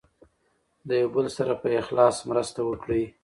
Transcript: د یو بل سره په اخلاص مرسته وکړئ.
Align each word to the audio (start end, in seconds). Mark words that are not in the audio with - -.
د 0.87 0.89
یو 1.01 1.09
بل 1.15 1.27
سره 1.37 1.53
په 1.61 1.67
اخلاص 1.81 2.15
مرسته 2.29 2.59
وکړئ. 2.65 3.03